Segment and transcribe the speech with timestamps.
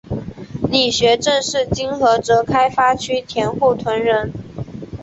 [0.71, 4.33] 李学政是今菏泽开发区佃户屯人。